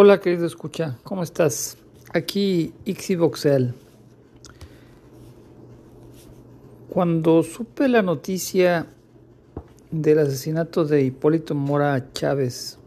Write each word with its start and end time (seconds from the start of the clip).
Hola 0.00 0.20
querido 0.20 0.46
escucha, 0.46 0.96
¿cómo 1.02 1.24
estás? 1.24 1.76
Aquí 2.14 2.72
Ixivoxel. 2.84 3.74
Cuando 6.88 7.42
supe 7.42 7.88
la 7.88 8.00
noticia 8.00 8.86
del 9.90 10.20
asesinato 10.20 10.84
de 10.84 11.02
Hipólito 11.02 11.56
Mora 11.56 12.12
Chávez, 12.12 12.78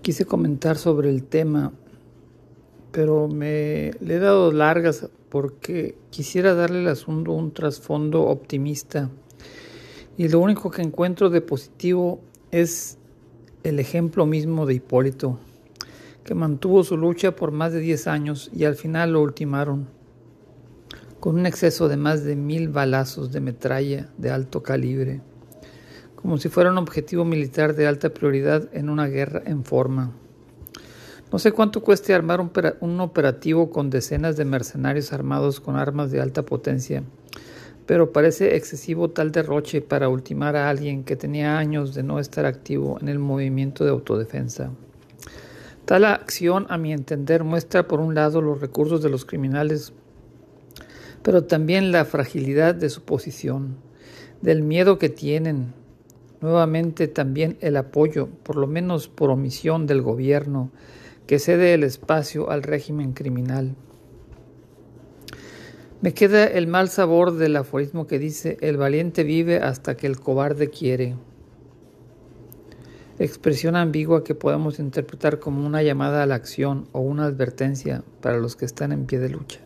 quise 0.00 0.26
comentar 0.26 0.76
sobre 0.76 1.10
el 1.10 1.24
tema, 1.24 1.72
pero 2.92 3.26
me 3.26 3.90
le 3.98 4.14
he 4.14 4.18
dado 4.20 4.52
largas 4.52 5.08
porque 5.28 5.96
quisiera 6.10 6.54
darle 6.54 6.78
al 6.82 6.88
asunto 6.92 7.32
un 7.32 7.50
trasfondo 7.50 8.22
optimista 8.26 9.10
y 10.16 10.28
lo 10.28 10.38
único 10.38 10.70
que 10.70 10.82
encuentro 10.82 11.30
de 11.30 11.40
positivo 11.40 12.20
es 12.52 12.96
el 13.64 13.80
ejemplo 13.80 14.24
mismo 14.24 14.64
de 14.64 14.74
Hipólito, 14.74 15.40
que 16.28 16.34
mantuvo 16.34 16.84
su 16.84 16.98
lucha 16.98 17.34
por 17.34 17.52
más 17.52 17.72
de 17.72 17.80
10 17.80 18.06
años 18.06 18.50
y 18.54 18.66
al 18.66 18.74
final 18.74 19.14
lo 19.14 19.22
ultimaron, 19.22 19.88
con 21.20 21.38
un 21.38 21.46
exceso 21.46 21.88
de 21.88 21.96
más 21.96 22.22
de 22.22 22.36
mil 22.36 22.68
balazos 22.68 23.32
de 23.32 23.40
metralla 23.40 24.10
de 24.18 24.30
alto 24.30 24.62
calibre, 24.62 25.22
como 26.16 26.36
si 26.36 26.50
fuera 26.50 26.70
un 26.70 26.76
objetivo 26.76 27.24
militar 27.24 27.74
de 27.74 27.86
alta 27.86 28.10
prioridad 28.10 28.68
en 28.74 28.90
una 28.90 29.06
guerra 29.06 29.42
en 29.46 29.64
forma. 29.64 30.12
No 31.32 31.38
sé 31.38 31.52
cuánto 31.52 31.82
cueste 31.82 32.12
armar 32.12 32.42
un, 32.42 33.00
operativo 33.00 33.70
con 33.70 33.88
decenas 33.88 34.36
de 34.36 34.44
mercenarios 34.44 35.14
armados 35.14 35.60
con 35.60 35.76
armas 35.76 36.10
de 36.10 36.20
alta 36.20 36.42
potencia 36.42 37.04
pero 37.86 38.12
parece 38.12 38.54
excesivo 38.54 39.08
tal 39.08 39.32
derroche 39.32 39.80
para 39.80 40.10
ultimar 40.10 40.56
a 40.56 40.68
alguien 40.68 41.04
que 41.04 41.16
tenía 41.16 41.56
años 41.56 41.94
de 41.94 42.02
no 42.02 42.18
estar 42.18 42.44
activo 42.44 42.98
en 43.00 43.08
el 43.08 43.18
movimiento 43.18 43.82
de 43.82 43.92
autodefensa. 43.92 44.72
Tal 45.88 46.04
acción, 46.04 46.66
a 46.68 46.76
mi 46.76 46.92
entender, 46.92 47.44
muestra 47.44 47.88
por 47.88 48.00
un 48.00 48.14
lado 48.14 48.42
los 48.42 48.60
recursos 48.60 49.02
de 49.02 49.08
los 49.08 49.24
criminales, 49.24 49.94
pero 51.22 51.44
también 51.44 51.92
la 51.92 52.04
fragilidad 52.04 52.74
de 52.74 52.90
su 52.90 53.04
posición, 53.04 53.78
del 54.42 54.60
miedo 54.60 54.98
que 54.98 55.08
tienen, 55.08 55.72
nuevamente 56.42 57.08
también 57.08 57.56
el 57.62 57.74
apoyo, 57.78 58.28
por 58.42 58.56
lo 58.56 58.66
menos 58.66 59.08
por 59.08 59.30
omisión 59.30 59.86
del 59.86 60.02
gobierno, 60.02 60.70
que 61.26 61.38
cede 61.38 61.72
el 61.72 61.84
espacio 61.84 62.50
al 62.50 62.64
régimen 62.64 63.14
criminal. 63.14 63.74
Me 66.02 66.12
queda 66.12 66.44
el 66.44 66.66
mal 66.66 66.90
sabor 66.90 67.32
del 67.32 67.56
aforismo 67.56 68.06
que 68.06 68.18
dice, 68.18 68.58
el 68.60 68.76
valiente 68.76 69.24
vive 69.24 69.56
hasta 69.60 69.96
que 69.96 70.06
el 70.06 70.20
cobarde 70.20 70.68
quiere. 70.68 71.16
Expresión 73.20 73.74
ambigua 73.74 74.22
que 74.22 74.36
podemos 74.36 74.78
interpretar 74.78 75.40
como 75.40 75.66
una 75.66 75.82
llamada 75.82 76.22
a 76.22 76.26
la 76.26 76.36
acción 76.36 76.86
o 76.92 77.00
una 77.00 77.24
advertencia 77.24 78.04
para 78.20 78.38
los 78.38 78.54
que 78.54 78.64
están 78.64 78.92
en 78.92 79.06
pie 79.06 79.18
de 79.18 79.30
lucha. 79.30 79.58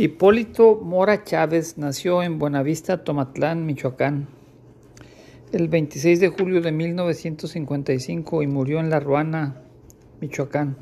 Hipólito 0.00 0.76
Mora 0.76 1.24
Chávez 1.24 1.76
nació 1.76 2.22
en 2.22 2.38
Buenavista, 2.38 3.02
Tomatlán, 3.02 3.66
Michoacán, 3.66 4.28
el 5.50 5.66
26 5.66 6.20
de 6.20 6.28
julio 6.28 6.60
de 6.60 6.70
1955 6.70 8.44
y 8.44 8.46
murió 8.46 8.78
en 8.78 8.90
La 8.90 9.00
Ruana, 9.00 9.56
Michoacán, 10.20 10.76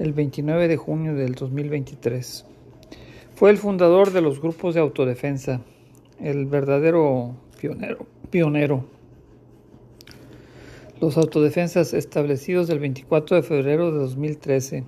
el 0.00 0.12
29 0.12 0.66
de 0.66 0.76
junio 0.76 1.14
del 1.14 1.36
2023. 1.36 2.44
Fue 3.36 3.50
el 3.50 3.58
fundador 3.58 4.12
de 4.12 4.20
los 4.20 4.40
grupos 4.40 4.74
de 4.74 4.80
autodefensa, 4.80 5.60
el 6.20 6.46
verdadero 6.46 7.36
pionero. 7.60 8.06
pionero. 8.30 8.84
Los 11.00 11.16
autodefensas 11.16 11.94
establecidos 11.94 12.68
el 12.70 12.80
24 12.80 13.36
de 13.36 13.42
febrero 13.42 13.92
de 13.92 13.98
2013 13.98 14.84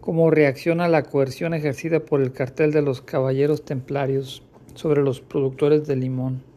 como 0.00 0.30
reacción 0.30 0.80
a 0.80 0.88
la 0.88 1.02
coerción 1.02 1.52
ejercida 1.52 2.00
por 2.00 2.22
el 2.22 2.32
cartel 2.32 2.72
de 2.72 2.80
los 2.80 3.02
Caballeros 3.02 3.64
Templarios 3.64 4.42
sobre 4.74 5.02
los 5.02 5.20
productores 5.20 5.86
de 5.86 5.96
limón. 5.96 6.49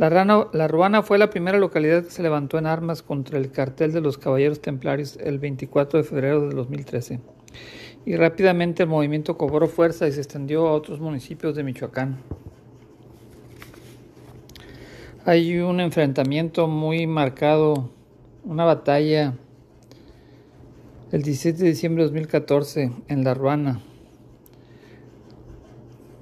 La, 0.00 0.48
la 0.54 0.66
Ruana 0.66 1.02
fue 1.02 1.18
la 1.18 1.28
primera 1.28 1.58
localidad 1.58 2.02
que 2.04 2.10
se 2.10 2.22
levantó 2.22 2.56
en 2.56 2.64
armas 2.64 3.02
contra 3.02 3.36
el 3.36 3.52
cartel 3.52 3.92
de 3.92 4.00
los 4.00 4.16
Caballeros 4.16 4.62
Templarios 4.62 5.18
el 5.18 5.38
24 5.38 5.98
de 5.98 6.04
febrero 6.04 6.48
de 6.48 6.54
2013 6.54 7.20
y 8.06 8.16
rápidamente 8.16 8.84
el 8.84 8.88
movimiento 8.88 9.36
cobró 9.36 9.68
fuerza 9.68 10.08
y 10.08 10.12
se 10.12 10.20
extendió 10.20 10.68
a 10.68 10.72
otros 10.72 11.00
municipios 11.00 11.54
de 11.54 11.64
Michoacán. 11.64 12.16
Hay 15.26 15.58
un 15.58 15.80
enfrentamiento 15.80 16.66
muy 16.66 17.06
marcado, 17.06 17.90
una 18.42 18.64
batalla 18.64 19.34
el 21.12 21.20
17 21.20 21.58
de 21.58 21.68
diciembre 21.68 22.04
de 22.04 22.08
2014 22.08 22.90
en 23.06 23.22
La 23.22 23.34
Ruana, 23.34 23.82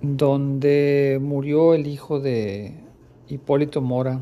donde 0.02 1.20
murió 1.22 1.74
el 1.74 1.86
hijo 1.86 2.18
de 2.18 2.87
Hipólito 3.28 3.80
Mora. 3.80 4.20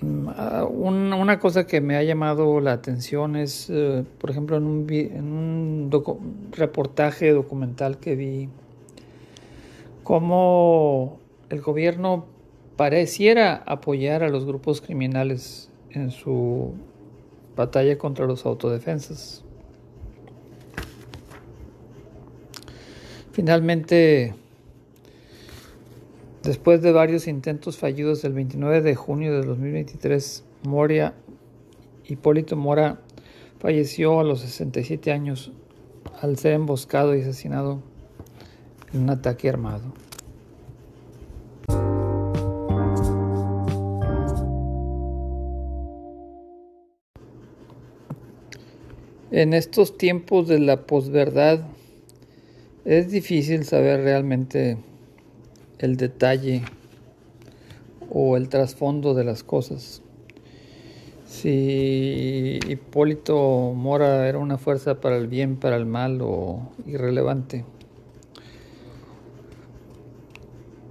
Mm, 0.00 0.28
ah, 0.28 0.64
una 0.64 1.38
cosa 1.38 1.66
que 1.66 1.80
me 1.80 1.96
ha 1.96 2.02
llamado 2.02 2.60
la 2.60 2.72
atención 2.72 3.36
es, 3.36 3.68
eh, 3.70 4.04
por 4.18 4.30
ejemplo, 4.30 4.56
en 4.56 4.64
un, 4.64 4.86
en 4.90 5.32
un 5.32 5.90
reportaje 6.52 7.30
documental 7.30 7.98
que 7.98 8.16
vi, 8.16 8.48
cómo 10.02 11.18
el 11.50 11.60
gobierno 11.60 12.26
pareciera 12.76 13.62
apoyar 13.66 14.22
a 14.22 14.28
los 14.28 14.44
grupos 14.44 14.80
criminales 14.80 15.70
en 15.90 16.10
su 16.10 16.72
batalla 17.56 17.98
contra 17.98 18.26
los 18.26 18.44
autodefensas. 18.46 19.44
Finalmente, 23.32 24.34
después 26.42 26.82
de 26.82 26.92
varios 26.92 27.26
intentos 27.28 27.78
fallidos, 27.78 28.24
el 28.24 28.32
29 28.32 28.82
de 28.82 28.94
junio 28.94 29.32
de 29.32 29.46
2023, 29.46 30.44
Moria, 30.64 31.14
Hipólito 32.06 32.56
Mora 32.56 33.00
falleció 33.58 34.20
a 34.20 34.24
los 34.24 34.40
67 34.40 35.12
años 35.12 35.52
al 36.20 36.36
ser 36.36 36.54
emboscado 36.54 37.16
y 37.16 37.20
asesinado 37.20 37.80
en 38.92 39.02
un 39.02 39.10
ataque 39.10 39.48
armado. 39.48 39.84
En 49.30 49.54
estos 49.54 49.96
tiempos 49.96 50.46
de 50.46 50.58
la 50.58 50.86
posverdad 50.86 51.60
es 52.84 53.10
difícil 53.10 53.64
saber 53.64 54.02
realmente 54.02 54.76
el 55.82 55.96
detalle 55.96 56.62
o 58.08 58.36
el 58.36 58.48
trasfondo 58.48 59.14
de 59.14 59.24
las 59.24 59.42
cosas. 59.42 60.00
Si 61.26 62.60
Hipólito 62.68 63.72
Mora 63.74 64.28
era 64.28 64.38
una 64.38 64.58
fuerza 64.58 65.00
para 65.00 65.16
el 65.16 65.26
bien, 65.26 65.56
para 65.56 65.76
el 65.76 65.86
mal 65.86 66.20
o 66.22 66.70
irrelevante. 66.86 67.64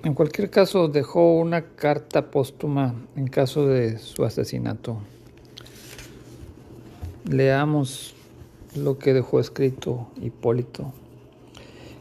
En 0.03 0.13
cualquier 0.13 0.49
caso, 0.49 0.87
dejó 0.87 1.37
una 1.37 1.75
carta 1.75 2.31
póstuma 2.31 2.95
en 3.15 3.27
caso 3.27 3.67
de 3.67 3.97
su 3.97 4.25
asesinato. 4.25 4.97
Leamos 7.29 8.15
lo 8.75 8.97
que 8.97 9.13
dejó 9.13 9.39
escrito 9.39 10.07
Hipólito. 10.19 10.91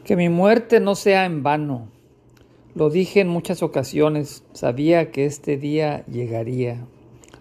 Que 0.02 0.16
mi 0.16 0.28
muerte 0.28 0.80
no 0.80 0.94
sea 0.94 1.24
en 1.26 1.42
vano. 1.42 1.99
Lo 2.76 2.88
dije 2.88 3.18
en 3.18 3.26
muchas 3.26 3.64
ocasiones, 3.64 4.44
sabía 4.52 5.10
que 5.10 5.24
este 5.24 5.56
día 5.56 6.06
llegaría. 6.06 6.86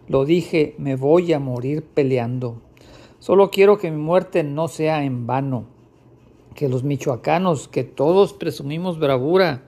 Lo 0.08 0.26
dije, 0.26 0.74
me 0.80 0.96
voy 0.96 1.32
a 1.34 1.40
morir 1.40 1.84
peleando. 1.84 2.60
Solo 3.20 3.52
quiero 3.52 3.78
que 3.78 3.92
mi 3.92 4.02
muerte 4.02 4.44
no 4.44 4.68
sea 4.68 5.04
en 5.04 5.28
vano. 5.28 5.66
Que 6.56 6.68
los 6.68 6.84
michoacanos, 6.84 7.68
que 7.68 7.84
todos 7.84 8.34
presumimos 8.34 8.98
bravura, 8.98 9.62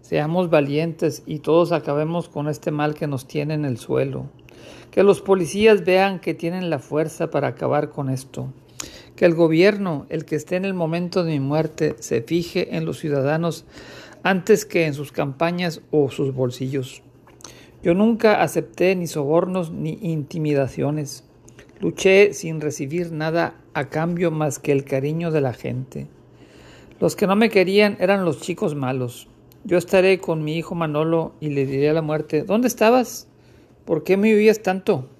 seamos 0.00 0.50
valientes 0.50 1.22
y 1.26 1.38
todos 1.38 1.70
acabemos 1.70 2.28
con 2.28 2.48
este 2.48 2.72
mal 2.72 2.94
que 2.94 3.06
nos 3.06 3.28
tiene 3.28 3.54
en 3.54 3.64
el 3.64 3.78
suelo. 3.78 4.26
Que 4.90 5.04
los 5.04 5.20
policías 5.20 5.84
vean 5.84 6.18
que 6.18 6.34
tienen 6.34 6.70
la 6.70 6.80
fuerza 6.80 7.30
para 7.30 7.46
acabar 7.46 7.90
con 7.90 8.10
esto 8.10 8.48
que 9.16 9.24
el 9.24 9.34
gobierno, 9.34 10.06
el 10.08 10.24
que 10.24 10.36
esté 10.36 10.56
en 10.56 10.64
el 10.64 10.74
momento 10.74 11.22
de 11.22 11.32
mi 11.32 11.40
muerte, 11.40 11.94
se 12.00 12.22
fije 12.22 12.76
en 12.76 12.84
los 12.84 12.98
ciudadanos 12.98 13.64
antes 14.24 14.64
que 14.64 14.86
en 14.86 14.94
sus 14.94 15.12
campañas 15.12 15.82
o 15.90 16.10
sus 16.10 16.34
bolsillos. 16.34 17.02
Yo 17.82 17.92
nunca 17.92 18.42
acepté 18.42 18.96
ni 18.96 19.06
sobornos 19.06 19.70
ni 19.70 19.98
intimidaciones. 20.00 21.24
Luché 21.78 22.32
sin 22.32 22.62
recibir 22.62 23.12
nada 23.12 23.60
a 23.74 23.90
cambio 23.90 24.30
más 24.30 24.58
que 24.58 24.72
el 24.72 24.84
cariño 24.84 25.30
de 25.30 25.42
la 25.42 25.52
gente. 25.52 26.06
Los 27.00 27.16
que 27.16 27.26
no 27.26 27.36
me 27.36 27.50
querían 27.50 27.98
eran 28.00 28.24
los 28.24 28.40
chicos 28.40 28.74
malos. 28.74 29.28
Yo 29.64 29.76
estaré 29.76 30.18
con 30.18 30.42
mi 30.42 30.56
hijo 30.56 30.74
Manolo 30.74 31.34
y 31.40 31.50
le 31.50 31.66
diré 31.66 31.90
a 31.90 31.94
la 31.94 32.02
muerte, 32.02 32.44
¿dónde 32.44 32.68
estabas? 32.68 33.28
¿Por 33.84 34.04
qué 34.04 34.16
me 34.16 34.34
huías 34.34 34.62
tanto? 34.62 35.10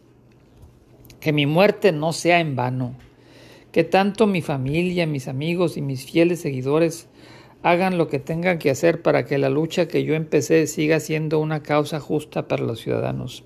Que 1.20 1.34
mi 1.34 1.44
muerte 1.44 1.92
no 1.92 2.14
sea 2.14 2.40
en 2.40 2.56
vano. 2.56 2.94
Que 3.70 3.84
tanto 3.84 4.26
mi 4.26 4.40
familia, 4.40 5.06
mis 5.06 5.28
amigos 5.28 5.76
y 5.76 5.82
mis 5.82 6.10
fieles 6.10 6.40
seguidores 6.40 7.08
hagan 7.64 7.96
lo 7.96 8.08
que 8.08 8.18
tengan 8.18 8.58
que 8.58 8.70
hacer 8.70 9.00
para 9.00 9.24
que 9.24 9.38
la 9.38 9.48
lucha 9.48 9.88
que 9.88 10.04
yo 10.04 10.14
empecé 10.14 10.66
siga 10.66 11.00
siendo 11.00 11.40
una 11.40 11.62
causa 11.62 11.98
justa 11.98 12.46
para 12.46 12.62
los 12.62 12.78
ciudadanos. 12.80 13.42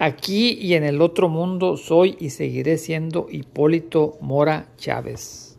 Aquí 0.00 0.58
y 0.60 0.74
en 0.74 0.82
el 0.82 1.00
otro 1.00 1.28
mundo 1.28 1.76
soy 1.76 2.16
y 2.18 2.30
seguiré 2.30 2.76
siendo 2.76 3.28
Hipólito 3.30 4.18
Mora 4.20 4.66
Chávez. 4.76 5.56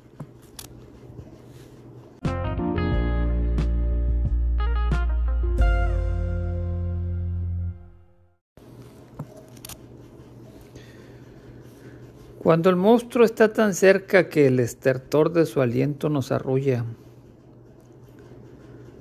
Cuando 12.43 12.69
el 12.69 12.75
monstruo 12.75 13.23
está 13.23 13.53
tan 13.53 13.73
cerca 13.73 14.27
que 14.27 14.47
el 14.47 14.59
estertor 14.59 15.31
de 15.31 15.45
su 15.45 15.61
aliento 15.61 16.09
nos 16.09 16.31
arrulla, 16.33 16.85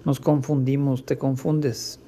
nos 0.07 0.21
confundimos, 0.21 1.05
te 1.05 1.19
confundes. 1.19 1.99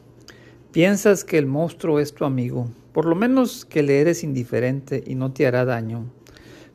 Piensas 0.70 1.24
que 1.24 1.36
el 1.36 1.46
monstruo 1.46 1.98
es 1.98 2.14
tu 2.14 2.24
amigo, 2.24 2.68
por 2.92 3.06
lo 3.06 3.16
menos 3.16 3.64
que 3.64 3.82
le 3.82 4.00
eres 4.00 4.22
indiferente 4.22 5.02
y 5.04 5.16
no 5.16 5.32
te 5.32 5.48
hará 5.48 5.64
daño, 5.64 6.04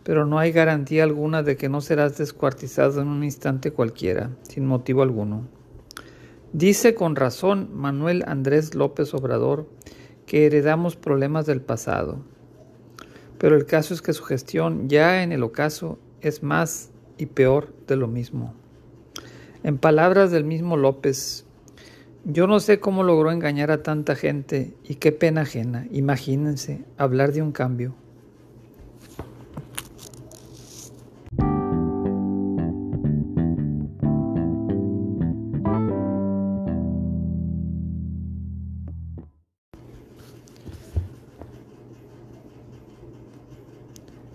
pero 0.04 0.26
no 0.26 0.38
hay 0.38 0.52
garantía 0.52 1.06
alguna 1.06 1.42
de 1.42 1.56
que 1.56 1.70
no 1.70 1.80
serás 1.80 2.18
descuartizado 2.18 3.02
en 3.02 3.08
un 3.08 3.24
instante 3.24 3.72
cualquiera, 3.72 4.32
sin 4.42 4.66
motivo 4.66 5.02
alguno. 5.02 5.48
Dice 6.52 6.94
con 6.94 7.16
razón 7.16 7.70
Manuel 7.74 8.26
Andrés 8.28 8.76
López 8.76 9.14
Obrador 9.14 9.70
que 10.26 10.46
heredamos 10.46 10.98
problemas 10.98 11.46
del 11.46 11.62
pasado, 11.62 12.18
pero 13.38 13.56
el 13.56 13.66
caso 13.66 13.94
es 13.94 14.02
que 14.02 14.12
su 14.12 14.26
gestión 14.26 14.90
ya 14.90 15.24
en 15.24 15.32
el 15.32 15.44
ocaso 15.44 16.00
es 16.20 16.44
más 16.44 16.92
y 17.18 17.28
peor 17.28 17.74
de 17.88 17.96
lo 17.96 18.10
mismo. 18.10 18.54
En 19.64 19.78
palabras 19.78 20.30
del 20.30 20.44
mismo 20.44 20.76
López, 20.76 21.46
yo 22.26 22.48
no 22.48 22.60
sé 22.60 22.82
cómo 22.82 23.04
logró 23.04 23.32
engañar 23.32 23.72
a 23.72 23.82
tanta 23.82 24.14
gente 24.14 24.74
y 24.84 24.96
qué 24.96 25.14
pena 25.14 25.42
ajena, 25.42 25.88
imagínense, 25.90 26.84
hablar 26.98 27.32
de 27.32 27.42
un 27.42 27.54
cambio. 27.54 27.96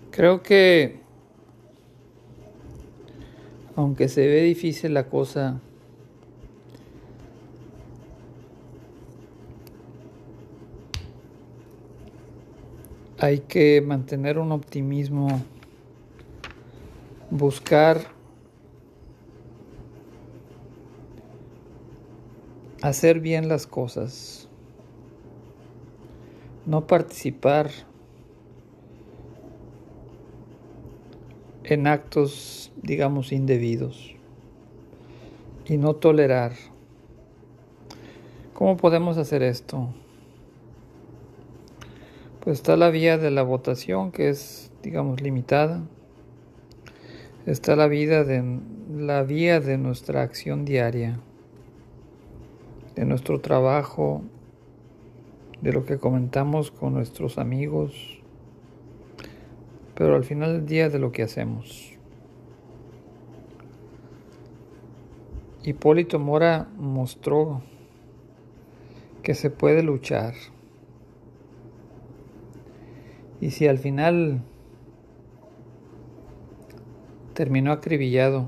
Creo 0.09 0.41
que, 0.43 0.98
aunque 3.79 4.09
se 4.09 4.27
ve 4.27 4.41
difícil 4.41 4.93
la 4.93 5.07
cosa, 5.07 5.61
hay 13.19 13.39
que 13.39 13.79
mantener 13.79 14.37
un 14.37 14.51
optimismo, 14.51 15.29
buscar 17.31 18.01
hacer 22.81 23.21
bien 23.21 23.47
las 23.47 23.65
cosas, 23.65 24.49
no 26.65 26.85
participar 26.85 27.69
en 31.69 31.85
actos, 31.85 32.71
digamos, 32.81 33.31
indebidos 33.31 34.15
y 35.65 35.77
no 35.77 35.95
tolerar. 35.95 36.53
¿Cómo 38.53 38.75
podemos 38.75 39.17
hacer 39.17 39.43
esto? 39.43 39.89
Pues 42.39 42.57
está 42.57 42.75
la 42.75 42.89
vía 42.89 43.17
de 43.17 43.29
la 43.29 43.43
votación 43.43 44.11
que 44.11 44.29
es, 44.29 44.71
digamos, 44.81 45.21
limitada. 45.21 45.83
Está 47.45 47.75
la, 47.75 47.87
vida 47.87 48.23
de, 48.23 48.59
la 48.91 49.23
vía 49.23 49.59
de 49.59 49.77
nuestra 49.77 50.23
acción 50.23 50.65
diaria, 50.65 51.19
de 52.95 53.05
nuestro 53.05 53.39
trabajo, 53.41 54.23
de 55.61 55.71
lo 55.71 55.85
que 55.85 55.99
comentamos 55.99 56.71
con 56.71 56.93
nuestros 56.93 57.37
amigos, 57.37 58.19
pero 59.99 60.15
al 60.15 60.23
final 60.23 60.53
del 60.53 60.65
día 60.65 60.89
de 60.89 60.97
lo 60.97 61.11
que 61.11 61.23
hacemos. 61.23 61.91
Hipólito 65.61 66.19
Mora 66.19 66.69
mostró 66.77 67.61
que 69.23 69.35
se 69.35 69.49
puede 69.49 69.83
luchar. 69.83 70.35
Y 73.41 73.51
si 73.51 73.67
al 73.67 73.77
final 73.77 74.41
terminó 77.33 77.73
acribillado, 77.73 78.47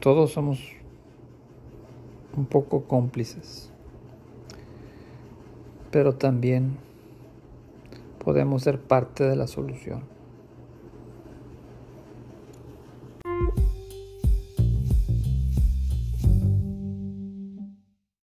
todos 0.00 0.32
somos 0.32 0.58
un 2.36 2.46
poco 2.46 2.82
cómplices, 2.86 3.70
pero 5.92 6.16
también 6.16 6.89
podemos 8.22 8.62
ser 8.62 8.80
parte 8.80 9.24
de 9.24 9.34
la 9.34 9.46
solución. 9.46 10.19